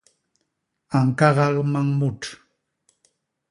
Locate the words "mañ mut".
1.71-2.21